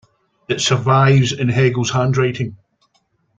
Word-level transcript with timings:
It 0.47 0.61
survives 0.61 1.31
in 1.31 1.47
Hegel's 1.47 1.91
handwriting. 1.91 2.57